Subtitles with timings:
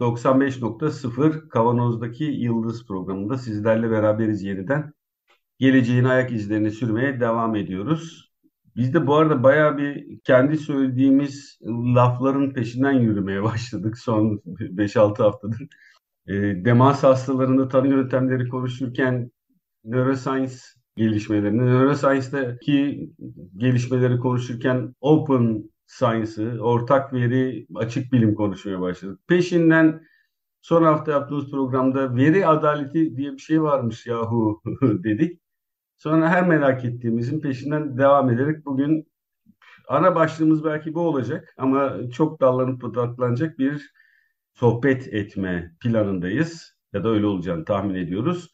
[0.00, 4.92] 95.0 Kavanoz'daki Yıldız programında sizlerle beraberiz yeniden.
[5.58, 8.32] Geleceğin ayak izlerini sürmeye devam ediyoruz.
[8.76, 11.58] Biz de bu arada bayağı bir kendi söylediğimiz
[11.94, 15.66] lafların peşinden yürümeye başladık son 5-6 haftadır.
[16.26, 16.34] E,
[16.64, 19.30] demans hastalarını tanı yöntemleri konuşurken
[19.84, 20.54] neuroscience
[20.96, 23.10] gelişmelerini, neuroscience'daki
[23.56, 29.20] gelişmeleri konuşurken open science'ı, ortak veri, açık bilim konuşmaya başladık.
[29.28, 30.02] Peşinden
[30.60, 35.40] son hafta yaptığımız programda veri adaleti diye bir şey varmış yahu dedik.
[35.96, 39.08] Sonra her merak ettiğimizin peşinden devam ederek bugün
[39.88, 43.92] ana başlığımız belki bu olacak ama çok dallanıp budaklanacak bir
[44.54, 46.78] sohbet etme planındayız.
[46.92, 48.52] Ya da öyle olacağını tahmin ediyoruz.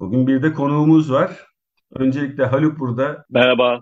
[0.00, 1.46] Bugün bir de konuğumuz var.
[1.90, 3.24] Öncelikle Haluk burada.
[3.30, 3.80] Merhaba.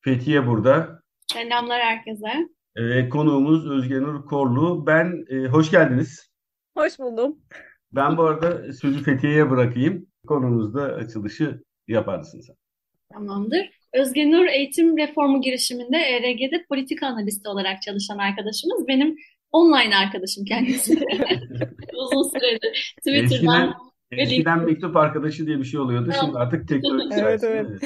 [0.00, 0.97] Fethiye burada.
[1.32, 2.48] Selamlar herkese.
[2.76, 4.86] Ee, konuğumuz Özgenur Korlu.
[4.86, 6.30] Ben, e, hoş geldiniz.
[6.76, 7.38] Hoş buldum.
[7.92, 10.06] Ben bu arada sözü Fethiye'ye bırakayım.
[10.26, 12.50] Konumuzda açılışı yaparsınız.
[13.12, 13.70] Tamamdır.
[13.92, 18.88] Özgenur eğitim reformu girişiminde ERG'de politika analisti olarak çalışan arkadaşımız.
[18.88, 19.16] Benim
[19.52, 20.92] online arkadaşım kendisi.
[21.94, 23.74] Uzun süredir Twitter'dan Eskiden,
[24.12, 26.10] eskiden mektup arkadaşı diye bir şey oluyordu.
[26.20, 27.78] Şimdi artık teknoloji Evet, sayesinde.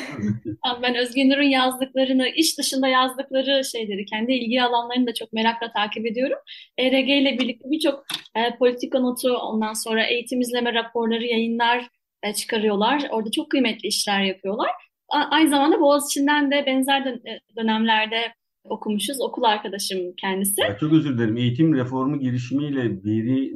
[0.82, 6.38] Ben Özgenur'un yazdıklarını, iş dışında yazdıkları şeyleri, kendi ilgi alanlarını da çok merakla takip ediyorum.
[6.78, 8.04] ERG ile birlikte birçok
[8.36, 11.88] e, politika notu, ondan sonra eğitim izleme raporları, yayınlar
[12.22, 13.02] e, çıkarıyorlar.
[13.10, 14.70] Orada çok kıymetli işler yapıyorlar.
[15.08, 18.16] A- aynı zamanda Boğaziçi'nden de benzer dön- e, dönemlerde
[18.64, 19.20] okumuşuz.
[19.20, 20.60] Okul arkadaşım kendisi.
[20.60, 21.36] Ya çok özür dilerim.
[21.36, 23.52] Eğitim reformu girişimiyle biri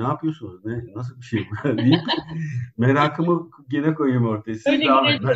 [0.00, 0.64] ne yapıyorsunuz?
[0.64, 1.78] Ne, nasıl bir şey bu?
[1.78, 2.00] deyip
[2.78, 4.54] merakımı gene koyayım ortaya.
[4.54, 5.28] Siz Öyle devam edin.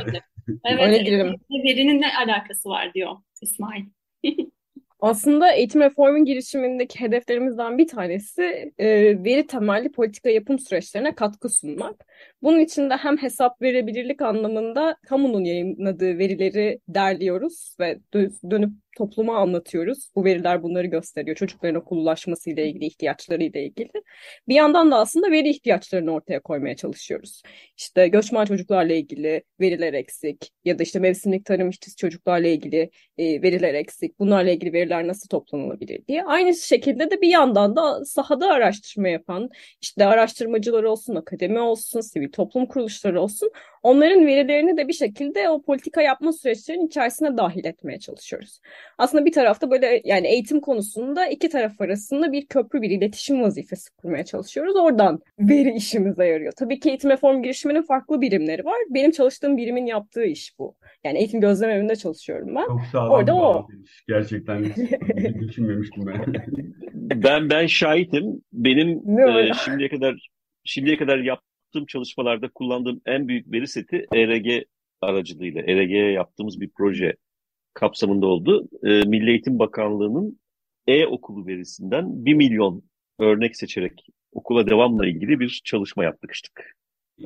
[0.65, 1.37] Evet, Öyle girelim.
[1.51, 3.85] verinin ne alakası var diyor İsmail.
[5.01, 8.89] Aslında eğitim reformun girişimindeki hedeflerimizden bir tanesi e,
[9.25, 12.07] veri temelli politika yapım süreçlerine katkı sunmak.
[12.43, 19.37] Bunun için de hem hesap verebilirlik anlamında kamunun yayınladığı verileri derliyoruz ve dö- dönüp topluma
[19.39, 20.11] anlatıyoruz.
[20.17, 21.37] Bu veriler bunları gösteriyor.
[21.37, 23.91] Çocukların okullaşması ile ilgili, ihtiyaçları ile ilgili.
[24.49, 27.43] Bir yandan da aslında veri ihtiyaçlarını ortaya koymaya çalışıyoruz.
[27.77, 33.43] İşte göçmen çocuklarla ilgili veriler eksik ya da işte mevsimlik tarım işçisi çocuklarla ilgili e,
[33.43, 34.19] veriler eksik.
[34.19, 36.25] Bunlarla ilgili veriler nasıl toplanılabilir diye.
[36.25, 39.49] Aynı şekilde de bir yandan da sahada araştırma yapan,
[39.81, 43.51] işte araştırmacılar olsun, akademi olsun, sivil toplum kuruluşları olsun.
[43.83, 48.61] Onların verilerini de bir şekilde o politika yapma süreçlerinin içerisine dahil etmeye çalışıyoruz.
[48.99, 53.97] Aslında bir tarafta böyle yani eğitim konusunda iki taraf arasında bir köprü, bir iletişim vazifesi
[53.97, 54.77] kurmaya çalışıyoruz.
[54.77, 56.53] Oradan veri işimize yarıyor.
[56.57, 58.79] Tabii ki eğitim reform girişiminin farklı birimleri var.
[58.91, 60.77] Benim çalıştığım birimin yaptığı iş bu.
[61.05, 62.67] Yani eğitim gözlem evinde çalışıyorum ben.
[62.67, 63.69] Çok sağlam Orada o.
[64.09, 64.77] Gerçekten hiç
[65.49, 66.35] düşünmemiştim ben.
[66.95, 68.43] Ben ben şahitim.
[68.53, 70.29] Benim e, şimdiye kadar
[70.65, 71.19] şimdiye kadar
[71.75, 74.65] yaptığım çalışmalarda kullandığım en büyük veri seti ERG
[75.01, 77.17] aracılığıyla ERG'ye yaptığımız bir proje
[77.75, 78.69] kapsamında oldu.
[78.83, 80.39] E, Milli Eğitim Bakanlığı'nın
[80.87, 82.83] e-okulu verisinden 1 milyon
[83.19, 86.77] örnek seçerek okula devamla ilgili bir çalışma yapmıştık.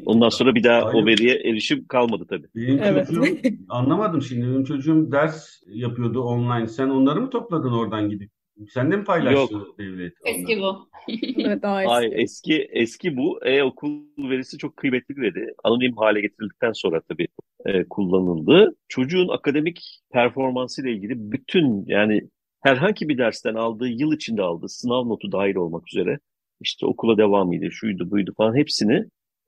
[0.06, 1.06] Ondan sonra bir daha o Aynen.
[1.06, 2.46] veriye erişim kalmadı tabii.
[2.54, 3.06] Benim Evet.
[3.06, 3.38] çocuğum
[3.68, 4.46] anlamadım şimdi.
[4.46, 6.68] Benim çocuğum ders yapıyordu online.
[6.68, 8.30] Sen onları mı topladın oradan gidip?
[8.66, 10.12] Sen de mi paylaştın devlet?
[10.24, 10.88] Eski bu.
[11.38, 11.92] Evet daha eski.
[11.92, 15.54] Ay eski eski bu e-okul verisi çok kıymetli bir veri.
[15.64, 17.28] Anonim hale getirildikten sonra tabii
[17.66, 18.76] e, kullanıldı.
[18.88, 22.20] Çocuğun akademik performansı ile ilgili bütün yani
[22.60, 26.18] herhangi bir dersten aldığı yıl içinde aldığı sınav notu dahil olmak üzere
[26.60, 29.04] işte okula devamıydı, şuydu buydu falan hepsini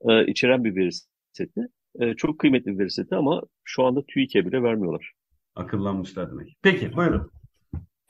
[0.09, 0.89] e, içeren bir veri
[1.33, 1.61] seti.
[1.99, 5.11] E, çok kıymetli bir veri seti ama şu anda TÜİK'e bile vermiyorlar.
[5.55, 6.57] Akıllanmışlar demek.
[6.63, 7.31] Peki buyurun.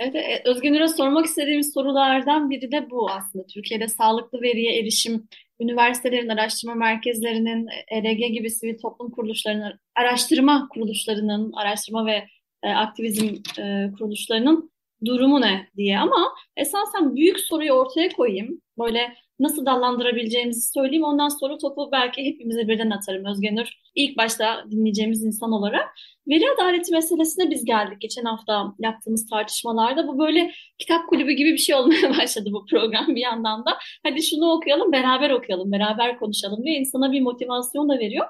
[0.01, 3.45] Evet, e, Özgünür'e sormak istediğimiz sorulardan biri de bu aslında.
[3.45, 5.27] Türkiye'de sağlıklı veriye erişim,
[5.59, 12.25] üniversitelerin, araştırma merkezlerinin, ERG gibi sivil toplum kuruluşlarının, araştırma kuruluşlarının, araştırma ve
[12.63, 13.27] e, aktivizm
[13.61, 14.70] e, kuruluşlarının
[15.05, 18.61] durumu ne diye ama esasen büyük soruyu ortaya koyayım.
[18.79, 21.03] Böyle nasıl dallandırabileceğimizi söyleyeyim.
[21.03, 23.69] Ondan sonra topu belki hepimize birden atarım Özgenür.
[23.95, 25.89] İlk başta dinleyeceğimiz insan olarak.
[26.27, 30.07] Veri adaleti meselesine biz geldik geçen hafta yaptığımız tartışmalarda.
[30.07, 33.77] Bu böyle kitap kulübü gibi bir şey olmaya başladı bu program bir yandan da.
[34.03, 38.27] Hadi şunu okuyalım, beraber okuyalım, beraber konuşalım ve insana bir motivasyon da veriyor.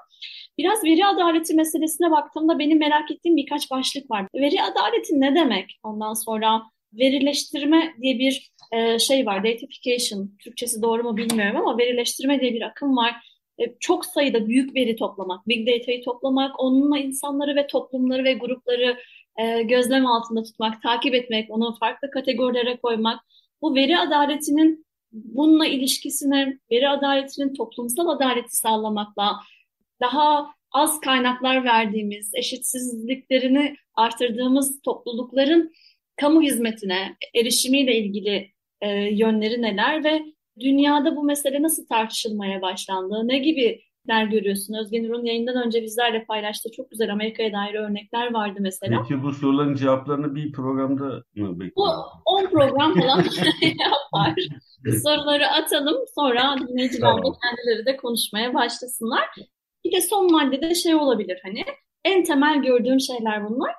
[0.58, 4.26] Biraz veri adaleti meselesine baktığımda benim merak ettiğim birkaç başlık var.
[4.34, 5.80] Veri adaleti ne demek?
[5.82, 6.62] Ondan sonra
[6.92, 9.44] verileştirme diye bir e, şey var.
[9.44, 13.14] Datafication, Türkçesi doğru mu bilmiyorum ama verileştirme diye bir akım var.
[13.58, 18.98] E, çok sayıda büyük veri toplamak, big data'yı toplamak, onunla insanları ve toplumları ve grupları
[19.38, 23.20] e, gözlem altında tutmak, takip etmek, onu farklı kategorilere koymak.
[23.62, 29.32] Bu veri adaletinin bununla ilişkisini, veri adaletinin toplumsal adaleti sağlamakla,
[30.02, 35.72] daha az kaynaklar verdiğimiz, eşitsizliklerini artırdığımız toplulukların
[36.20, 40.22] kamu hizmetine erişimiyle ilgili e, yönleri neler ve
[40.60, 43.28] dünyada bu mesele nasıl tartışılmaya başlandı?
[43.28, 44.74] Ne gibi der görüyorsun?
[44.74, 46.70] Özgen Urun yayından önce bizlerle paylaştı.
[46.76, 49.02] Çok güzel Amerika'ya dair örnekler vardı mesela.
[49.02, 51.74] Peki bu soruların cevaplarını bir programda mı bekliyorsun?
[51.76, 51.86] Bu
[52.24, 53.18] 10 program falan
[53.62, 54.34] yapar.
[55.02, 59.28] Soruları atalım sonra dinleyiciler de kendileri de konuşmaya başlasınlar.
[59.84, 61.64] Bir de son maddede şey olabilir hani
[62.04, 63.74] en temel gördüğüm şeyler bunlar.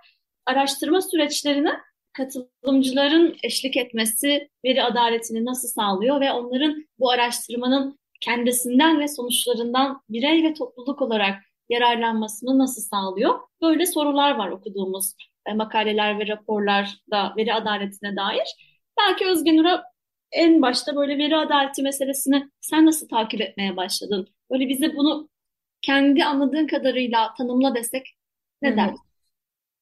[0.45, 1.71] Araştırma süreçlerine
[2.13, 10.43] katılımcıların eşlik etmesi veri adaletini nasıl sağlıyor ve onların bu araştırmanın kendisinden ve sonuçlarından birey
[10.43, 11.35] ve topluluk olarak
[11.69, 13.39] yararlanmasını nasıl sağlıyor?
[13.61, 15.13] Böyle sorular var okuduğumuz
[15.45, 18.47] e, makaleler ve raporlarda veri adaletine dair.
[18.99, 19.83] Belki Özgen Ura
[20.31, 24.27] en başta böyle veri adaleti meselesini sen nasıl takip etmeye başladın?
[24.51, 25.29] Böyle bize bunu
[25.83, 28.17] kendi anladığın kadarıyla tanımla desek
[28.61, 28.99] ne dersin?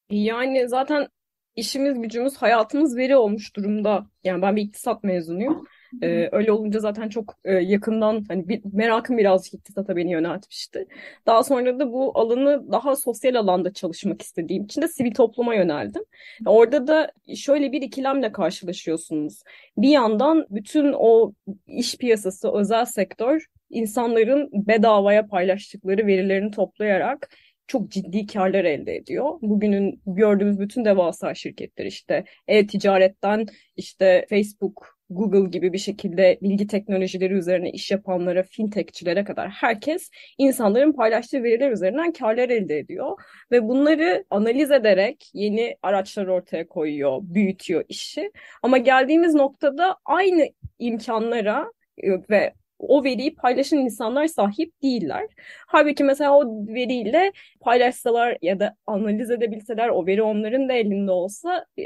[0.09, 1.07] Yani zaten
[1.55, 4.07] işimiz, gücümüz, hayatımız veri olmuş durumda.
[4.23, 5.65] Yani ben bir iktisat mezunuyum.
[6.01, 10.87] Ee, öyle olunca zaten çok e, yakından hani bir, merakım birazcık iktisata beni yöneltmişti.
[11.25, 16.03] Daha sonra da bu alanı daha sosyal alanda çalışmak istediğim için de sivil topluma yöneldim.
[16.45, 19.41] Orada da şöyle bir ikilemle karşılaşıyorsunuz.
[19.77, 21.33] Bir yandan bütün o
[21.67, 27.29] iş piyasası, özel sektör insanların bedavaya paylaştıkları verilerini toplayarak
[27.67, 29.39] çok ciddi karlar elde ediyor.
[29.41, 33.45] Bugünün gördüğümüz bütün devasa şirketler işte e-ticaretten
[33.75, 40.93] işte Facebook, Google gibi bir şekilde bilgi teknolojileri üzerine iş yapanlara, fintechçilere kadar herkes insanların
[40.93, 43.21] paylaştığı veriler üzerinden karlar elde ediyor.
[43.51, 48.31] Ve bunları analiz ederek yeni araçlar ortaya koyuyor, büyütüyor işi.
[48.63, 55.27] Ama geldiğimiz noktada aynı imkanlara e, ve o veriyi paylaşan insanlar sahip değiller.
[55.67, 57.31] Halbuki mesela o veriyle
[57.61, 61.83] paylaşsalar ya da analiz edebilseler o veri onların da elinde olsa e,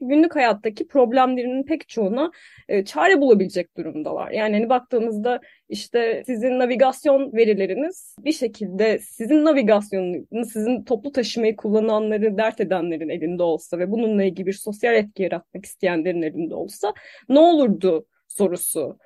[0.00, 2.30] günlük hayattaki problemlerinin pek çoğuna
[2.68, 4.30] e, çare bulabilecek durumdalar.
[4.30, 12.38] Yani hani baktığımızda işte sizin navigasyon verileriniz bir şekilde sizin navigasyonunu, sizin toplu taşımayı kullananları
[12.38, 16.94] dert edenlerin elinde olsa ve bununla ilgili bir sosyal etki yaratmak isteyenlerin elinde olsa
[17.28, 18.98] ne olurdu sorusu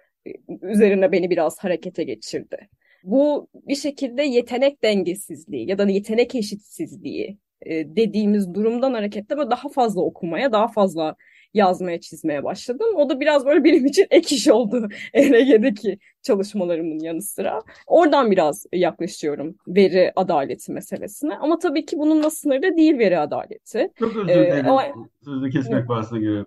[0.62, 2.68] üzerine beni biraz harekete geçirdi.
[3.04, 9.68] Bu bir şekilde yetenek dengesizliği ya da yetenek eşitsizliği e, dediğimiz durumdan hareketle böyle daha
[9.68, 11.16] fazla okumaya, daha fazla
[11.54, 12.86] yazmaya, çizmeye başladım.
[12.96, 17.62] O da biraz böyle benim için ek iş oldu ERG'deki çalışmalarımın yanı sıra.
[17.86, 21.36] Oradan biraz yaklaşıyorum veri adaleti meselesine.
[21.36, 23.90] Ama tabii ki bununla sınırlı değil veri adaleti.
[23.98, 24.66] Çok özür dilerim.
[24.66, 24.82] Ee, ama...
[25.24, 26.46] Sözü kesmek bahsine giriyorum.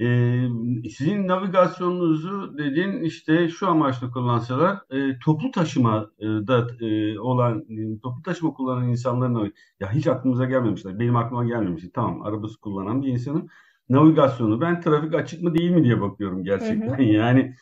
[0.00, 0.48] Ee,
[0.90, 7.64] sizin navigasyonunuzu dediğin işte şu amaçla kullansalar e, toplu taşımada e, olan
[8.02, 10.98] toplu taşıma kullanan insanların ya hiç aklımıza gelmemişler.
[10.98, 11.90] Benim aklıma gelmemişti.
[11.94, 13.48] Tamam arabası kullanan bir insanın
[13.88, 16.88] navigasyonu ben trafik açık mı değil mi diye bakıyorum gerçekten.
[16.88, 17.02] Hı hı.
[17.20, 17.54] Yani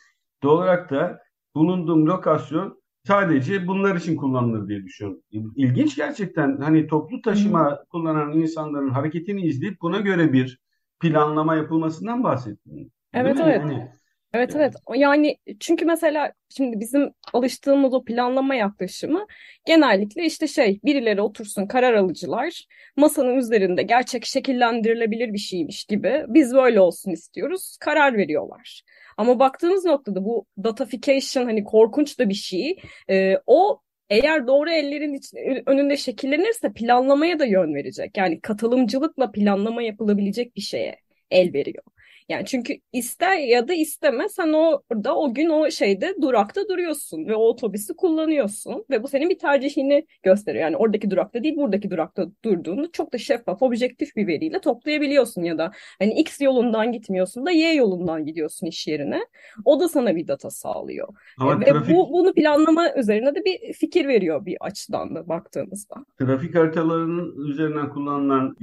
[0.43, 1.19] doğal olarak da
[1.55, 5.21] bulunduğum lokasyon sadece bunlar için kullanılır diye düşünüyorum.
[5.55, 7.85] İlginç gerçekten hani toplu taşıma hı.
[7.89, 10.59] kullanan insanların hareketini izleyip buna göre bir
[10.99, 12.91] planlama yapılmasından bahsettin.
[13.13, 13.43] Evet mi?
[13.45, 13.61] evet.
[13.61, 13.89] Yani,
[14.33, 19.27] Evet evet yani çünkü mesela şimdi bizim alıştığımız o planlama yaklaşımı
[19.65, 22.65] genellikle işte şey birileri otursun karar alıcılar
[22.97, 28.81] masanın üzerinde gerçek şekillendirilebilir bir şeymiş gibi biz böyle olsun istiyoruz karar veriyorlar.
[29.17, 32.77] Ama baktığımız noktada bu datafication hani korkunç da bir şey
[33.09, 35.33] e, o eğer doğru ellerin iç,
[35.65, 38.17] önünde şekillenirse planlamaya da yön verecek.
[38.17, 40.95] Yani katılımcılıkla planlama yapılabilecek bir şeye
[41.31, 41.83] el veriyor.
[42.29, 47.35] Yani çünkü ister ya da isteme sen orada o gün o şeyde durakta duruyorsun ve
[47.35, 50.63] o otobüsü kullanıyorsun ve bu senin bir tercihini gösteriyor.
[50.63, 55.57] Yani oradaki durakta değil buradaki durakta durduğunu çok da şeffaf, objektif bir veriyle toplayabiliyorsun ya
[55.57, 59.19] da hani X yolundan gitmiyorsun da Y yolundan gidiyorsun iş yerine.
[59.65, 61.07] O da sana bir data sağlıyor.
[61.39, 65.95] Ama Ve trafik bu bunu planlama üzerine de bir fikir veriyor bir açıdan da baktığımızda.
[66.19, 68.55] trafik haritalarının üzerinden kullanılan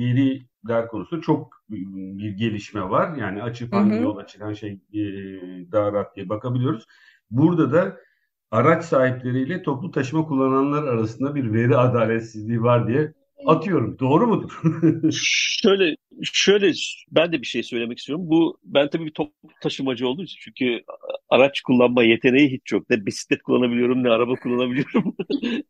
[0.69, 3.17] veriler konusunda çok bir gelişme var.
[3.17, 5.03] Yani açıp Hı yola çıkan şey e,
[5.73, 6.87] daha rahat diye bakabiliyoruz.
[7.31, 7.97] Burada da
[8.51, 13.13] araç sahipleriyle toplu taşıma kullananlar arasında bir veri adaletsizliği var diye
[13.47, 13.99] atıyorum.
[13.99, 14.61] Doğru mudur?
[15.63, 16.73] Şöyle şöyle
[17.11, 18.25] ben de bir şey söylemek istiyorum.
[18.29, 20.81] Bu ben tabii bir toplu taşımacı olduğum için çünkü
[21.29, 22.91] araç kullanma yeteneği hiç yok.
[22.91, 25.17] Ne bisiklet kullanabiliyorum ne araba kullanabiliyorum.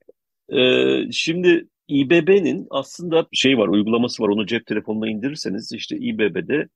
[0.52, 4.28] Ee, şimdi İBB'nin aslında şey var, uygulaması var.
[4.28, 6.68] Onu cep telefonuna indirirseniz işte İBB'de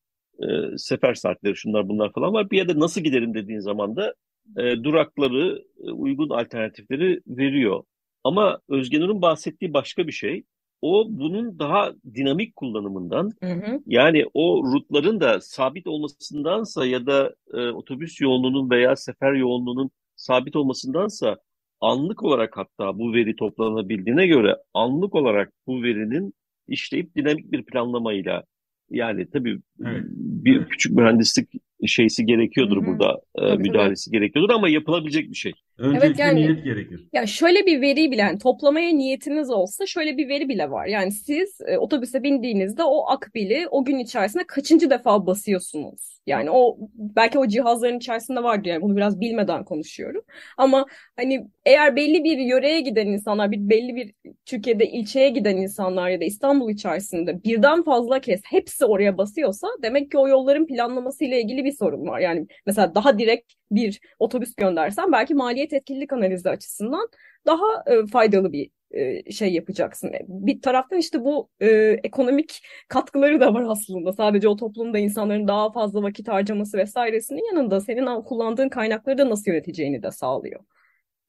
[0.43, 0.47] e,
[0.79, 2.51] sefer saatleri şunlar bunlar falan var.
[2.51, 4.15] Bir yerde nasıl giderim dediğin zaman da
[4.57, 7.83] e, durakları, e, uygun alternatifleri veriyor.
[8.25, 10.45] Ama Özge Nur'un bahsettiği başka bir şey.
[10.83, 13.81] O bunun daha dinamik kullanımından Hı hı.
[13.87, 20.57] yani o rutların da sabit olmasındansa ya da e, otobüs yoğunluğunun veya sefer yoğunluğunun sabit
[20.57, 21.37] olmasındansa
[21.81, 26.35] anlık olarak hatta bu veri toplanabildiğine göre anlık olarak bu verinin
[26.69, 28.45] işleyip dinamik bir planlamayla
[28.91, 30.05] yani tabii Evet.
[30.11, 30.69] bir Evet.
[30.69, 31.49] küçük mühendislik
[31.87, 32.87] şeysi gerekiyordur Hı hı.
[32.87, 33.63] burada e, tabii.
[33.63, 35.53] müdahalesi gerekiyordur ama yapılabilecek bir şey.
[35.81, 37.09] Öncelikle yani- niyet gerekir.
[37.13, 40.87] Ya şöyle bir veri bile yani toplamaya niyetiniz olsa şöyle bir veri bile var.
[40.87, 46.21] Yani siz e, otobüse bindiğinizde o akbili o gün içerisinde kaçıncı defa basıyorsunuz?
[46.27, 50.23] Yani o belki o cihazların içerisinde vardır yani bunu biraz bilmeden konuşuyorum.
[50.57, 54.15] Ama hani eğer belli bir yöreye giden insanlar, bir belli bir
[54.47, 60.11] Türkiye'de ilçeye giden insanlar ya da İstanbul içerisinde birden fazla kez hepsi oraya basıyorsa demek
[60.11, 62.21] ki o yolların planlaması ile ilgili bir sorun var.
[62.21, 67.09] Yani mesela daha direkt bir otobüs göndersen belki maliyet etkililik analizi açısından
[67.47, 70.13] daha e, faydalı bir e, şey yapacaksın.
[70.29, 71.69] Bir taraftan işte bu e,
[72.05, 74.13] ekonomik katkıları da var aslında.
[74.13, 79.51] Sadece o toplumda insanların daha fazla vakit harcaması vesairesinin yanında senin kullandığın kaynakları da nasıl
[79.51, 80.61] yöneteceğini de sağlıyor.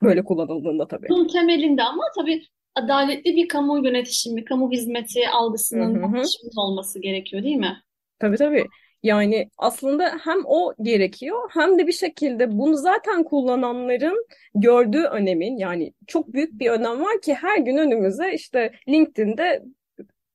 [0.03, 1.09] Böyle kullanıldığında tabii.
[1.09, 2.43] Bunun temelinde ama tabii
[2.75, 6.23] adaletli bir kamu yönetişimi, kamu hizmeti algısının Hı hı
[6.57, 7.77] olması gerekiyor değil mi?
[8.19, 8.65] Tabii tabii.
[9.03, 15.93] Yani aslında hem o gerekiyor hem de bir şekilde bunu zaten kullananların gördüğü önemin yani
[16.07, 19.63] çok büyük bir önem var ki her gün önümüze işte LinkedIn'de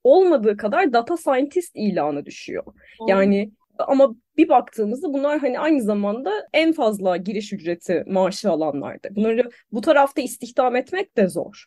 [0.04, 2.64] olmadığı kadar data scientist ilanı düşüyor.
[2.98, 3.10] Doğru.
[3.10, 9.08] Yani ama bir baktığımızda bunlar hani aynı zamanda en fazla giriş ücreti maaşı alanlardı.
[9.10, 11.66] Bunları bu tarafta istihdam etmek de zor.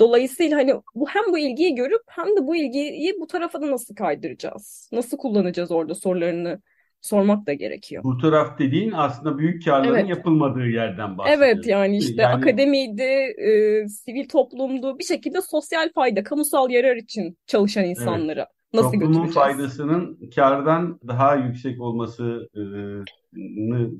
[0.00, 3.94] Dolayısıyla hani bu hem bu ilgiyi görüp hem de bu ilgiyi bu tarafa da nasıl
[3.94, 4.88] kaydıracağız?
[4.92, 6.62] Nasıl kullanacağız orada sorularını
[7.00, 8.04] sormak da gerekiyor.
[8.04, 10.08] Bu taraf dediğin aslında büyük karların Evet.
[10.08, 11.66] yapılmadığı yerden Evet bahsediyoruz.
[11.66, 17.84] yani işte Yani- akademiydi, e, sivil toplumdu, bir şekilde sosyal fayda, kamusal yarar için çalışan
[17.84, 22.48] insanlara nasıl Toplumun faydasının kardan daha yüksek olmasını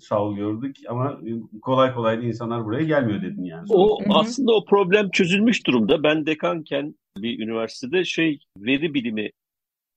[0.00, 1.20] sağlıyorduk ama
[1.62, 3.66] kolay kolay da insanlar buraya gelmiyor dedin yani.
[3.70, 4.08] O Hı hı.
[4.14, 6.02] aslında o problem çözülmüş durumda.
[6.02, 9.30] Ben dekanken bir üniversitede şey veri bilimi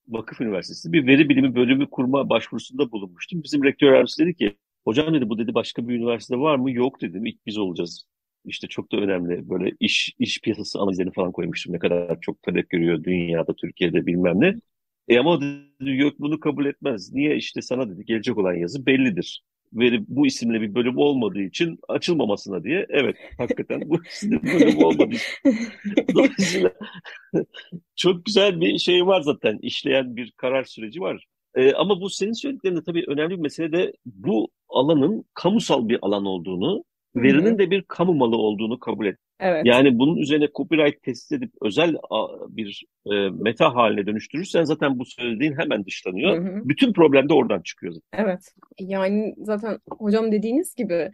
[0.07, 3.43] Vakıf Üniversitesi bir veri bilimi bölümü kurma başvurusunda bulunmuştum.
[3.43, 6.71] Bizim rektör yardımcısı dedi ki hocam dedi bu dedi başka bir üniversite var mı?
[6.71, 7.25] Yok dedim.
[7.25, 8.05] İlk biz olacağız.
[8.45, 11.73] İşte çok da önemli böyle iş iş piyasası analizlerini falan koymuştum.
[11.73, 14.55] Ne kadar çok talep görüyor dünyada, Türkiye'de bilmem ne.
[15.07, 17.13] E ama dedi, yok bunu kabul etmez.
[17.13, 17.35] Niye?
[17.37, 19.43] İşte sana dedi gelecek olan yazı bellidir.
[19.73, 22.85] Veri bu isimle bir bölüm olmadığı için açılmamasına diye.
[22.89, 25.57] Evet hakikaten bu isimle bir bölüm olmadığı için.
[26.15, 26.71] Dolayısıyla
[27.95, 29.59] çok güzel bir şey var zaten.
[29.61, 31.25] işleyen bir karar süreci var.
[31.55, 36.25] Ee, ama bu senin söylediklerinde tabii önemli bir mesele de bu alanın kamusal bir alan
[36.25, 36.83] olduğunu,
[37.15, 39.17] Verinin de bir kamu malı olduğunu kabul et.
[39.39, 39.65] Evet.
[39.65, 41.95] Yani bunun üzerine copyright test edip özel
[42.49, 46.37] bir e, meta haline dönüştürürsen zaten bu söylediğin hemen dışlanıyor.
[46.37, 46.61] Hı hı.
[46.69, 48.25] Bütün problem de oradan çıkıyor zaten.
[48.25, 48.53] Evet.
[48.79, 51.11] Yani zaten hocam dediğiniz gibi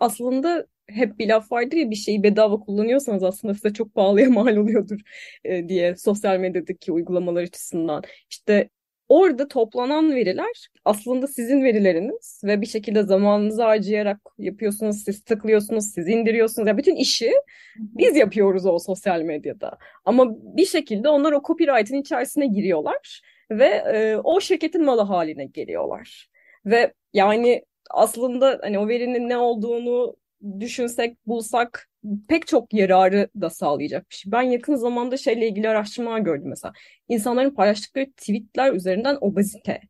[0.00, 4.56] aslında hep bir laf vardır ya bir şeyi bedava kullanıyorsanız aslında size çok pahalıya mal
[4.56, 5.00] oluyordur
[5.44, 8.02] e, diye sosyal medyadaki uygulamalar açısından.
[8.30, 8.68] İşte
[9.10, 16.08] orada toplanan veriler aslında sizin verileriniz ve bir şekilde zamanınızı harcayarak yapıyorsunuz, siz tıklıyorsunuz, siz
[16.08, 16.68] indiriyorsunuz.
[16.68, 17.32] Yani bütün işi
[17.76, 19.78] biz yapıyoruz o sosyal medyada.
[20.04, 20.26] Ama
[20.56, 26.28] bir şekilde onlar o copyright'in içerisine giriyorlar ve e, o şirketin malı haline geliyorlar.
[26.66, 30.16] Ve yani aslında hani o verinin ne olduğunu
[30.60, 31.88] düşünsek, bulsak
[32.28, 34.32] pek çok yararı da sağlayacak bir şey.
[34.32, 36.72] Ben yakın zamanda şeyle ilgili araştırmalar gördüm mesela.
[37.08, 39.80] İnsanların paylaştıkları tweetler üzerinden obezite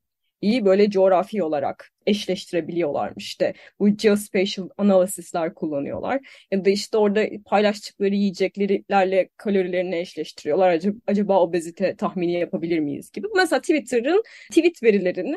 [0.41, 3.55] iyi böyle coğrafi olarak eşleştirebiliyorlarmış işte.
[3.81, 6.45] Bu geospatial analysisler kullanıyorlar.
[6.51, 10.71] Ya da işte orada paylaştıkları yiyeceklerle kalorilerini eşleştiriyorlar.
[10.71, 13.27] Acaba, acaba obezite tahmini yapabilir miyiz gibi.
[13.37, 15.37] Mesela Twitter'ın tweet verilerini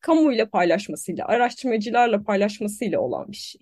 [0.00, 3.60] kamuyla paylaşmasıyla, araştırmacılarla paylaşmasıyla olan bir şey.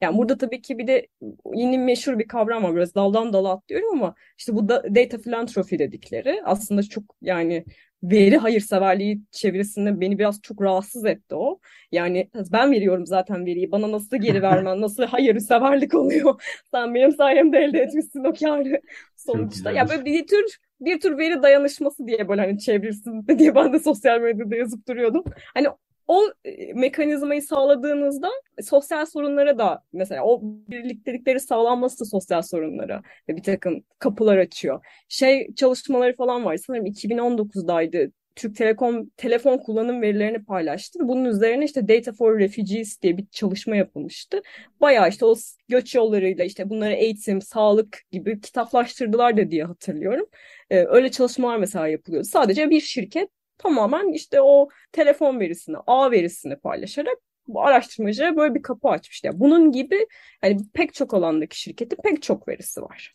[0.00, 1.06] Yani burada tabii ki bir de
[1.54, 2.76] yeni meşhur bir kavram var.
[2.76, 7.64] Biraz daldan dala atlıyorum ama işte bu da data philanthropy dedikleri aslında çok yani
[8.02, 11.60] veri hayırseverliği çevresinde beni biraz çok rahatsız etti o.
[11.92, 13.72] Yani ben veriyorum zaten veriyi.
[13.72, 16.42] Bana nasıl geri vermen, nasıl hayırseverlik oluyor?
[16.70, 18.80] Sen benim sayemde elde etmişsin o karı
[19.16, 19.72] sonuçta.
[19.72, 23.78] Ya böyle bir tür bir tür veri dayanışması diye böyle hani çevrilsin diye ben de
[23.78, 25.24] sosyal medyada yazıp duruyordum.
[25.54, 25.68] Hani
[26.08, 28.30] o e, mekanizmayı sağladığınızda
[28.62, 34.84] sosyal sorunlara da mesela o birliktelikleri sağlanması da sosyal sorunlara bir takım kapılar açıyor.
[35.08, 38.12] Şey çalışmaları falan var sanırım 2019'daydı.
[38.38, 40.98] Türk Telekom telefon kullanım verilerini paylaştı.
[41.02, 44.42] Bunun üzerine işte Data for Refugees diye bir çalışma yapılmıştı.
[44.80, 45.34] Bayağı işte o
[45.68, 50.26] göç yollarıyla işte bunları eğitim, sağlık gibi kitaplaştırdılar da diye hatırlıyorum.
[50.70, 52.22] Ee, öyle çalışmalar mesela yapılıyor.
[52.22, 58.62] Sadece bir şirket tamamen işte o telefon verisini, ağ verisini paylaşarak bu araştırmacıya böyle bir
[58.62, 59.24] kapı açmış.
[59.24, 60.06] Yani bunun gibi
[60.40, 63.14] hani pek çok alandaki şirketin pek çok verisi var.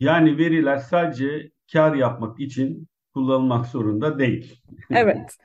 [0.00, 4.54] Yani veriler sadece kar yapmak için kullanılmak zorunda değil.
[4.90, 5.36] Evet.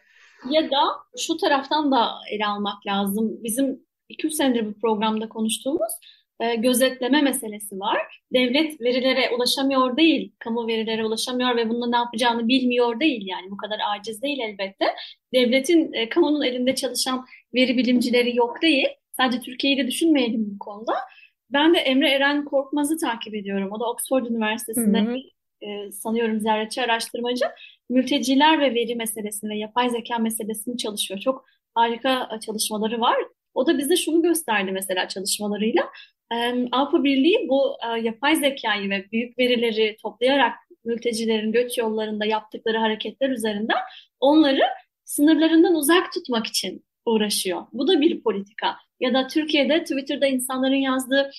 [0.50, 0.82] ya da
[1.18, 3.44] şu taraftan da ele almak lazım.
[3.44, 5.92] Bizim 200 senedir bu programda konuştuğumuz
[6.40, 8.22] e, gözetleme meselesi var.
[8.34, 13.58] Devlet verilere ulaşamıyor değil, kamu verilere ulaşamıyor ve bununla ne yapacağını bilmiyor değil yani bu
[13.58, 14.86] kadar aciz değil elbette.
[15.34, 18.88] Devletin, e, kamunun elinde çalışan veri bilimcileri yok değil.
[19.12, 20.94] Sadece Türkiye'yi de düşünmeyelim bu konuda.
[21.50, 23.72] Ben de Emre Eren Korkmaz'ı takip ediyorum.
[23.72, 25.18] O da Oxford Üniversitesi'nde hı hı.
[25.62, 27.46] E, sanıyorum ziyaretçi araştırmacı.
[27.90, 31.20] Mülteciler ve veri meselesini ve yapay zeka meselesini çalışıyor.
[31.20, 33.18] Çok harika çalışmaları var.
[33.54, 35.84] O da bize şunu gösterdi mesela çalışmalarıyla.
[36.72, 40.54] Avrupa Birliği bu e, yapay zekayı ve büyük verileri toplayarak
[40.86, 43.78] mültecilerin göç yollarında yaptıkları hareketler üzerinden
[44.20, 44.62] onları
[45.06, 47.66] sınırlarından uzak tutmak için uğraşıyor.
[47.74, 48.76] Bu da bir politika.
[49.00, 51.32] Ya da Türkiye'de Twitter'da insanların yazdığı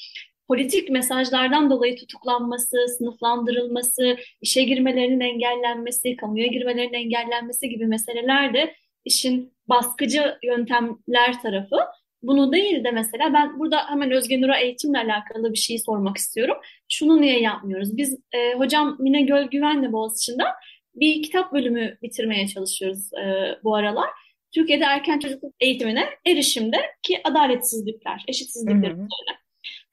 [0.48, 8.74] politik mesajlardan dolayı tutuklanması, sınıflandırılması, işe girmelerinin engellenmesi, kamuya girmelerinin engellenmesi gibi meseleler de
[9.04, 11.76] işin baskıcı yöntemler tarafı.
[12.22, 16.56] Bunu değil de mesela ben burada hemen Özge Nur'a eğitimle alakalı bir şey sormak istiyorum.
[16.88, 17.96] Şunu niye yapmıyoruz?
[17.96, 20.52] Biz e, hocam Mine Göl Güven'le Boğaziçi'nden
[20.94, 24.08] bir kitap bölümü bitirmeye çalışıyoruz e, bu aralar.
[24.54, 29.08] Türkiye'de erken çocukluk eğitimine erişimde ki adaletsizlikler, eşitsizlikler üzerine.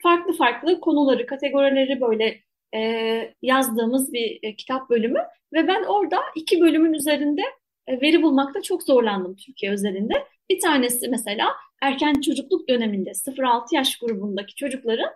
[0.03, 2.39] Farklı farklı konuları, kategorileri böyle
[2.75, 5.19] e, yazdığımız bir e, kitap bölümü
[5.53, 7.41] ve ben orada iki bölümün üzerinde
[7.87, 10.13] e, veri bulmakta çok zorlandım Türkiye özelinde.
[10.49, 11.49] Bir tanesi mesela
[11.81, 15.09] erken çocukluk döneminde 0-6 yaş grubundaki çocukların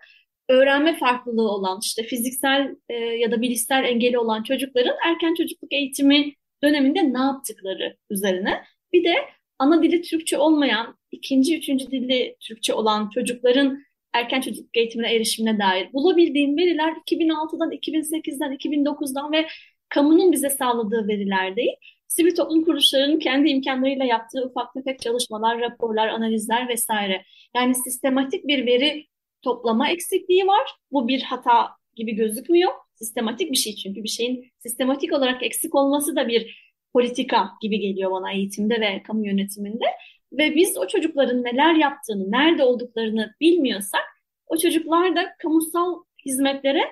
[0.50, 6.34] öğrenme farklılığı olan işte fiziksel e, ya da bilişsel engeli olan çocukların erken çocukluk eğitimi
[6.64, 8.64] döneminde ne yaptıkları üzerine.
[8.94, 9.14] Bir de
[9.60, 15.94] ana dili Türkçe olmayan, ikinci, üçüncü dili Türkçe olan çocukların erken çocukluk eğitimine erişimine dair
[15.94, 19.48] bulabildiğim veriler 2006'dan, 2008'den, 2009'dan ve
[19.90, 21.76] kamunun bize sağladığı veriler değil
[22.10, 27.24] sivil toplum kuruluşlarının kendi imkanlarıyla yaptığı ufak tefek çalışmalar, raporlar, analizler vesaire.
[27.56, 29.06] Yani sistematik bir veri
[29.42, 30.72] toplama eksikliği var.
[30.92, 32.72] Bu bir hata gibi gözükmüyor.
[32.96, 38.12] Sistematik bir şey çünkü bir şeyin sistematik olarak eksik olması da bir politika gibi geliyor
[38.12, 39.86] bana eğitimde ve kamu yönetiminde.
[40.32, 44.04] Ve biz o çocukların neler yaptığını, nerede olduklarını bilmiyorsak
[44.48, 45.96] o çocuklar da kamusal
[46.26, 46.84] hizmetlere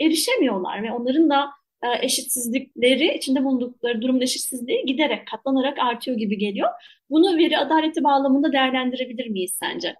[0.00, 1.50] erişemiyorlar ve onların da
[2.02, 6.68] eşitsizlikleri, içinde bulundukları durumun eşitsizliği giderek, katlanarak artıyor gibi geliyor.
[7.10, 9.94] Bunu veri adaleti bağlamında değerlendirebilir miyiz sence?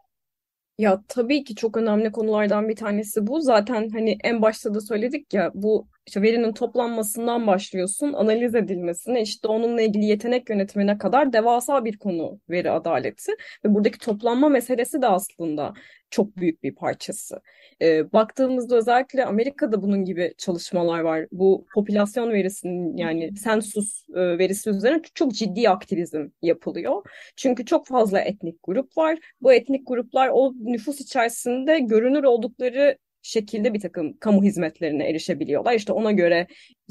[0.79, 3.41] Ya tabii ki çok önemli konulardan bir tanesi bu.
[3.41, 9.49] Zaten hani en başta da söyledik ya bu işte verinin toplanmasından başlıyorsun, analiz edilmesine, işte
[9.49, 13.33] onunla ilgili yetenek yönetimine kadar devasa bir konu veri adaleti.
[13.65, 15.75] Ve buradaki toplanma meselesi de aslında
[16.11, 17.41] çok büyük bir parçası.
[17.83, 21.27] E, baktığımızda özellikle Amerika'da bunun gibi çalışmalar var.
[21.33, 27.03] Bu popülasyon verisinin yani sensus e, verisi üzerine çok ciddi aktivizm yapılıyor.
[27.37, 29.19] Çünkü çok fazla etnik grup var.
[29.41, 35.75] Bu etnik gruplar o nüfus içerisinde görünür oldukları şekilde bir takım kamu hizmetlerine erişebiliyorlar.
[35.75, 36.47] İşte ona göre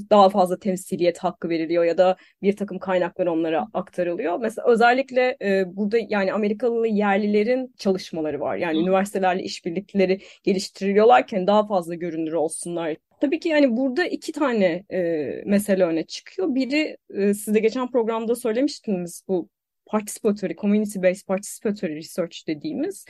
[0.10, 4.39] daha fazla temsiliyet hakkı veriliyor ya da bir takım kaynaklar onlara aktarılıyor.
[4.39, 8.58] Mesela özellikle e, burada yani Amerikalı yerlilerin çalışmaları var.
[8.58, 12.95] Yani üniversitelerle işbirlikleri geliştiriliyorlarken daha fazla görünür olsunlar.
[13.21, 15.02] Tabii ki yani burada iki tane e,
[15.45, 16.56] mesele öne çıkıyor.
[16.56, 19.50] Biri e, siz de geçen programda söylemiştiniz bu
[19.86, 23.06] participatory, community based participatory research dediğimiz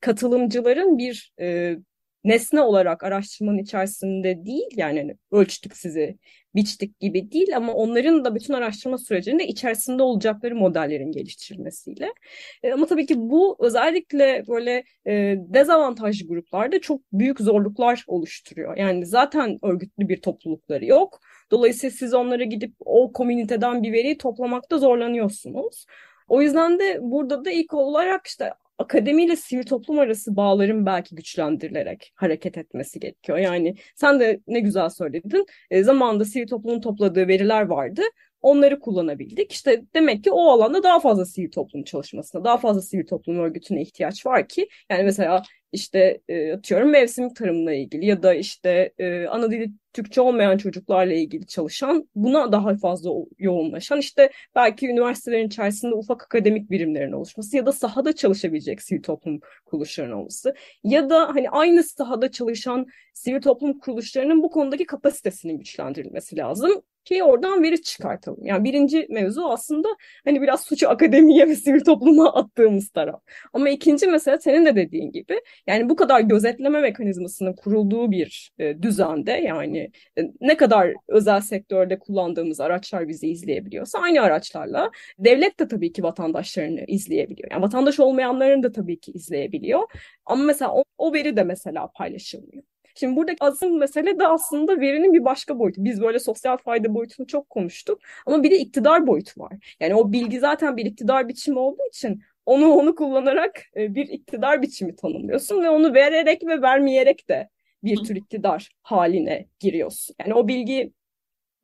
[0.00, 1.76] katılımcıların bir e,
[2.24, 6.18] nesne olarak araştırmanın içerisinde değil yani hani ölçtük sizi,
[6.54, 12.14] biçtik gibi değil ama onların da bütün araştırma sürecinde içerisinde olacakları modellerin geliştirilmesiyle.
[12.62, 18.76] E, ama tabii ki bu özellikle böyle e, dezavantajlı gruplarda çok büyük zorluklar oluşturuyor.
[18.76, 21.20] Yani zaten örgütlü bir toplulukları yok.
[21.50, 25.86] Dolayısıyla siz onlara gidip o komüniteden bir veriyi toplamakta zorlanıyorsunuz.
[26.28, 32.12] O yüzden de burada da ilk olarak işte akademiyle sivil toplum arası bağların belki güçlendirilerek
[32.14, 33.38] hareket etmesi gerekiyor.
[33.38, 35.46] Yani sen de ne güzel söyledin.
[35.70, 38.02] E, zamanında sivil toplumun topladığı veriler vardı.
[38.42, 39.52] Onları kullanabildik.
[39.52, 43.82] İşte demek ki o alanda daha fazla sivil toplum çalışmasına, daha fazla sivil toplum örgütüne
[43.82, 44.68] ihtiyaç var ki.
[44.90, 50.20] Yani mesela işte e, atıyorum mevsim tarımla ilgili ya da işte e, ana dili Türkçe
[50.20, 57.12] olmayan çocuklarla ilgili çalışan, buna daha fazla yoğunlaşan, işte belki üniversitelerin içerisinde ufak akademik birimlerin
[57.12, 62.86] oluşması ya da sahada çalışabilecek sivil toplum kuruluşlarının olması ya da hani aynı sahada çalışan
[63.14, 68.46] sivil toplum kuruluşlarının bu konudaki kapasitesinin güçlendirilmesi lazım ki oradan veri çıkartalım.
[68.46, 69.88] Yani birinci mevzu aslında
[70.24, 73.22] hani biraz suçu akademiye ve sivil topluma attığımız taraf.
[73.52, 78.82] Ama ikinci mesele senin de dediğin gibi yani bu kadar gözetleme mekanizmasının kurulduğu bir e,
[78.82, 85.68] düzende yani e, ne kadar özel sektörde kullandığımız araçlar bizi izleyebiliyorsa aynı araçlarla devlet de
[85.68, 87.50] tabii ki vatandaşlarını izleyebiliyor.
[87.52, 89.80] Yani vatandaş olmayanların da tabii ki izleyebiliyor.
[90.26, 92.69] Ama mesela o, o veri de mesela paylaşılmıyor.
[93.00, 95.84] Şimdi buradaki asıl mesele de aslında verinin bir başka boyutu.
[95.84, 99.76] Biz böyle sosyal fayda boyutunu çok konuştuk ama bir de iktidar boyutu var.
[99.80, 104.62] Yani o bilgi zaten bir iktidar biçimi olduğu için onu onu kullanarak e, bir iktidar
[104.62, 107.48] biçimi tanımlıyorsun ve onu vererek ve vermeyerek de
[107.84, 110.16] bir tür iktidar haline giriyorsun.
[110.20, 110.92] Yani o bilgi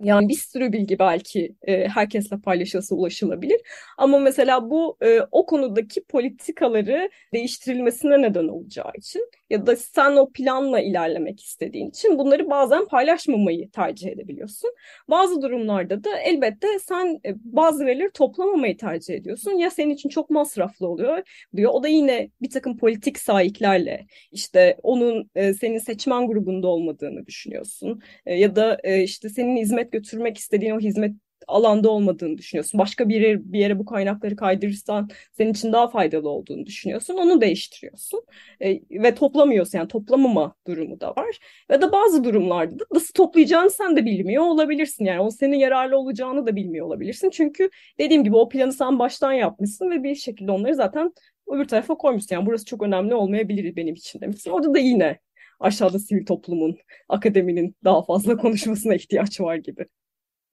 [0.03, 3.61] yani bir sürü bilgi belki e, herkesle paylaşılsa ulaşılabilir.
[3.99, 10.30] Ama mesela bu e, o konudaki politikaları değiştirilmesine neden olacağı için ya da sen o
[10.32, 14.70] planla ilerlemek istediğin için bunları bazen paylaşmamayı tercih edebiliyorsun.
[15.09, 19.50] Bazı durumlarda da elbette sen e, bazı verileri toplamamayı tercih ediyorsun.
[19.52, 21.22] Ya senin için çok masraflı oluyor
[21.56, 21.72] diyor.
[21.74, 28.00] O da yine bir takım politik sahiplerle işte onun e, senin seçmen grubunda olmadığını düşünüyorsun.
[28.26, 31.12] E, ya da işte senin hizmet götürmek istediğin o hizmet
[31.46, 32.78] alanda olmadığını düşünüyorsun.
[32.80, 37.14] Başka bir yere, bir yere bu kaynakları kaydırırsan senin için daha faydalı olduğunu düşünüyorsun.
[37.14, 38.22] Onu değiştiriyorsun.
[38.61, 41.38] E, ve toplamıyorsun yani toplamama durumu da var.
[41.70, 45.04] Ve de bazı durumlarda da nasıl toplayacağını sen de bilmiyor olabilirsin.
[45.04, 47.30] Yani o senin yararlı olacağını da bilmiyor olabilirsin.
[47.30, 51.12] Çünkü dediğim gibi o planı sen baştan yapmışsın ve bir şekilde onları zaten
[51.46, 52.37] öbür tarafa koymuşsun.
[52.37, 54.50] Yani burası çok önemli olmayabilir benim için demişsin.
[54.50, 55.18] Orada da yine
[55.61, 56.76] aşağıda sivil toplumun,
[57.09, 59.87] akademinin daha fazla konuşmasına ihtiyaç var gibi.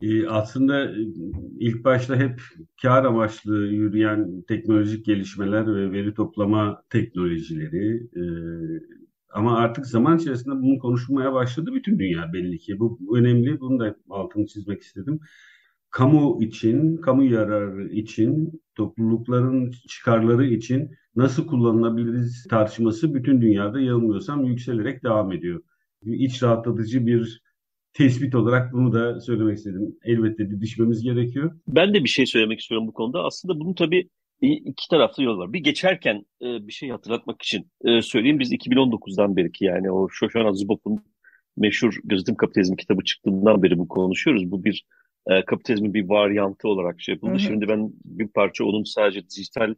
[0.03, 0.95] E, aslında e,
[1.59, 2.41] ilk başta hep
[2.81, 8.23] kar amaçlı yürüyen teknolojik gelişmeler ve veri toplama teknolojileri e,
[9.33, 12.79] ama artık zaman içerisinde bunu konuşmaya başladı bütün dünya belli ki.
[12.79, 13.59] Bu, bu önemli.
[13.59, 15.19] Bunu da altını çizmek istedim.
[15.89, 25.03] Kamu için, kamu yararı için, toplulukların çıkarları için nasıl kullanılabiliriz tartışması bütün dünyada yanılmıyorsam yükselerek
[25.03, 25.61] devam ediyor.
[26.03, 27.42] İç rahatlatıcı bir
[27.93, 29.95] tespit olarak bunu da söylemek istedim.
[30.03, 31.59] Elbette didişmemiz gerekiyor.
[31.67, 33.23] Ben de bir şey söylemek istiyorum bu konuda.
[33.23, 34.09] Aslında bunun tabii
[34.41, 35.53] iki taraflı yol var.
[35.53, 38.39] Bir geçerken e, bir şey hatırlatmak için e, söyleyeyim.
[38.39, 40.99] Biz 2019'dan beri ki yani o Shoshana Zuboff'un
[41.57, 44.51] meşhur Gözetim Kapitalizmi kitabı çıktığından beri bu konuşuyoruz.
[44.51, 44.85] Bu bir
[45.27, 47.31] e, kapitalizmin bir varyantı olarak şey yapıldı.
[47.31, 47.39] Hı hı.
[47.39, 49.75] Şimdi ben bir parça onun sadece dijital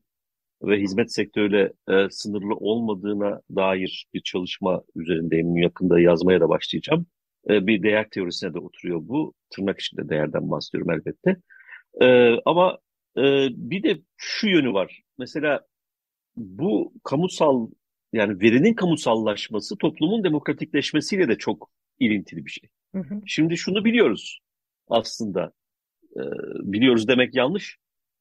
[0.64, 5.58] ve hizmet sektörüyle e, sınırlı olmadığına dair bir çalışma üzerindeyim.
[5.58, 7.06] Yakında yazmaya da başlayacağım.
[7.50, 9.34] E, bir değer teorisine de oturuyor bu.
[9.50, 11.38] Tırnak içinde değerden bahsediyorum elbette.
[12.02, 12.78] E, ama
[13.18, 15.02] e, bir de şu yönü var.
[15.18, 15.62] Mesela
[16.36, 17.68] bu kamusal
[18.14, 22.70] yani verinin kamusallaşması toplumun demokratikleşmesiyle de çok ilintili bir şey.
[22.96, 23.22] Hı hı.
[23.26, 24.40] Şimdi şunu biliyoruz
[24.88, 25.52] aslında.
[26.16, 26.22] E,
[26.64, 27.78] biliyoruz demek yanlış.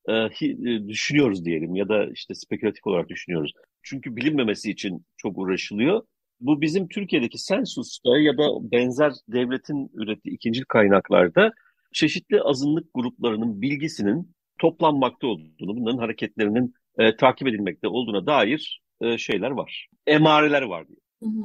[0.08, 3.52] E, e, düşünüyoruz diyelim ya da işte spekülatif olarak düşünüyoruz.
[3.82, 6.02] Çünkü bilinmemesi için çok uğraşılıyor.
[6.40, 11.52] Bu bizim Türkiye'deki sensusta ya da benzer devletin ürettiği ikinci kaynaklarda
[11.92, 19.50] çeşitli azınlık gruplarının bilgisinin toplanmakta olduğunu, bunların hareketlerinin e, takip edilmekte olduğuna dair e, şeyler
[19.50, 19.88] var.
[20.06, 21.00] Emareler var diyor.
[21.22, 21.44] Hı hı.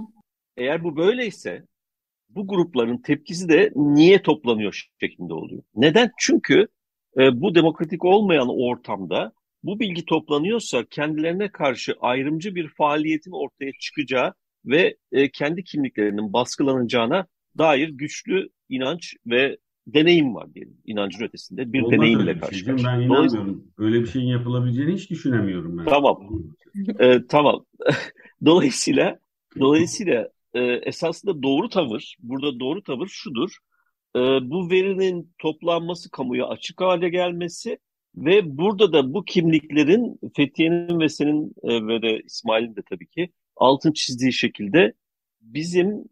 [0.57, 1.65] Eğer bu böyleyse
[2.29, 5.63] bu grupların tepkisi de niye toplanıyor şeklinde oluyor.
[5.75, 6.11] Neden?
[6.19, 6.67] Çünkü
[7.17, 9.31] e, bu demokratik olmayan ortamda
[9.63, 14.33] bu bilgi toplanıyorsa kendilerine karşı ayrımcı bir faaliyetin ortaya çıkacağı
[14.65, 20.77] ve e, kendi kimliklerinin baskılanacağına dair güçlü inanç ve deneyim var diyelim.
[20.85, 22.67] İnancın ötesinde bir Olmaz deneyimle karşı şey.
[22.67, 23.67] Ben inanmıyorum.
[23.77, 25.85] Öyle bir şeyin yapılabileceğini hiç düşünemiyorum ben.
[25.85, 26.29] tamam.
[26.99, 27.65] Ee, tamam.
[28.45, 29.19] Dolayısıyla
[29.59, 33.49] dolayısıyla e, esasında doğru tavır, burada doğru tavır şudur.
[34.15, 37.77] E, bu verinin toplanması, kamuya açık hale gelmesi
[38.15, 43.29] ve burada da bu kimliklerin Fethiye'nin ve senin e, ve de İsmail'in de tabii ki
[43.59, 44.93] altın çizdiği şekilde
[45.41, 46.03] bizim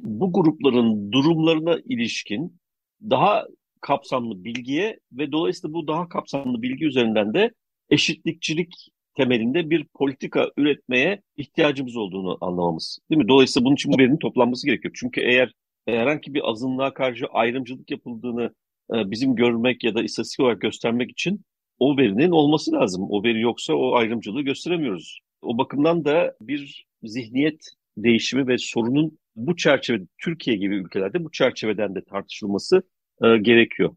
[0.00, 2.60] bu grupların durumlarına ilişkin
[3.02, 3.46] daha
[3.80, 7.50] kapsamlı bilgiye ve dolayısıyla bu daha kapsamlı bilgi üzerinden de
[7.90, 8.74] eşitlikçilik
[9.16, 12.98] temelinde bir politika üretmeye ihtiyacımız olduğunu anlamamız.
[13.10, 13.28] Değil mi?
[13.28, 14.94] Dolayısıyla bunun için bu verinin toplanması gerekiyor.
[15.00, 15.52] Çünkü eğer
[15.86, 18.54] herhangi bir azınlığa karşı ayrımcılık yapıldığını
[18.94, 21.44] e, bizim görmek ya da istatistik olarak göstermek için
[21.78, 23.06] o verinin olması lazım.
[23.10, 25.20] O veri yoksa o ayrımcılığı gösteremiyoruz.
[25.44, 31.94] O bakımdan da bir zihniyet değişimi ve sorunun bu çerçevede Türkiye gibi ülkelerde bu çerçeveden
[31.94, 32.82] de tartışılması
[33.22, 33.96] e, gerekiyor.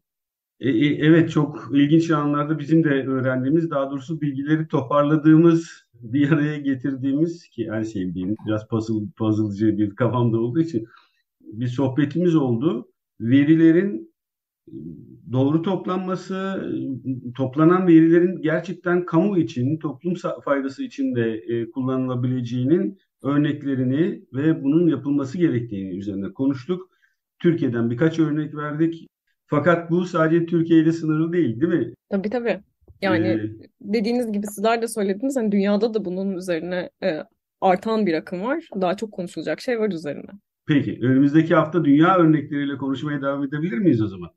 [0.60, 6.58] E, e, evet çok ilginç anlarda bizim de öğrendiğimiz daha doğrusu bilgileri toparladığımız bir araya
[6.58, 10.86] getirdiğimiz ki en sevdiğim biraz puzzle, puzzle'cı bir kafamda olduğu için
[11.40, 12.88] bir sohbetimiz oldu.
[13.20, 14.14] Verilerin
[15.32, 16.64] doğru toplanması,
[17.36, 25.38] toplanan verilerin gerçekten kamu için, toplum faydası için de e, kullanılabileceğinin örneklerini ve bunun yapılması
[25.38, 26.90] gerektiğini üzerine konuştuk.
[27.38, 29.08] Türkiye'den birkaç örnek verdik.
[29.46, 31.94] Fakat bu sadece Türkiye ile sınırlı değil, değil mi?
[32.10, 32.60] Tabii tabii.
[33.02, 35.36] Yani ee, dediğiniz gibi sizler de söylediniz.
[35.36, 37.18] Hani dünyada da bunun üzerine e,
[37.60, 38.68] artan bir akım var.
[38.80, 40.30] Daha çok konuşulacak şey var üzerine.
[40.66, 44.30] Peki, önümüzdeki hafta dünya örnekleriyle konuşmaya devam edebilir miyiz o zaman?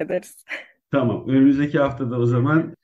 [0.00, 0.44] Ederiz.
[0.90, 2.74] Tamam, önümüzdeki haftada o zaman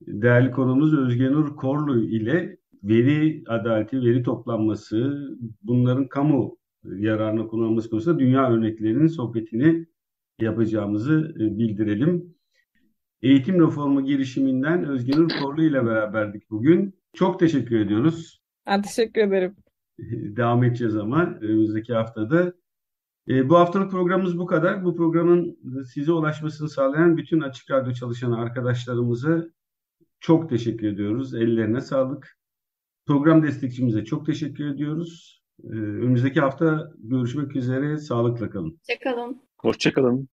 [0.00, 5.28] değerli konumuz Özgenur Korlu ile veri adaleti, veri toplanması,
[5.62, 9.86] bunların kamu yararına kullanılması konusunda dünya örneklerinin sohbetini
[10.40, 12.34] yapacağımızı e, bildirelim.
[13.22, 16.94] Eğitim reformu girişiminden Özgenur Korlu ile beraberdik bugün.
[17.12, 18.42] Çok teşekkür ediyoruz.
[18.66, 19.56] Ben teşekkür ederim.
[20.36, 22.52] Devam edeceğiz ama önümüzdeki haftada.
[23.28, 24.84] E, bu haftalık programımız bu kadar.
[24.84, 29.44] Bu programın size ulaşmasını sağlayan bütün Açık Radyo çalışan arkadaşlarımıza
[30.20, 31.34] çok teşekkür ediyoruz.
[31.34, 32.38] Ellerine sağlık.
[33.06, 35.42] Program destekçimize çok teşekkür ediyoruz.
[35.64, 37.98] Ee, önümüzdeki hafta görüşmek üzere.
[37.98, 38.78] Sağlıkla kalın.
[38.78, 39.42] Hoşçakalın.
[39.58, 40.28] Hoşçakalın.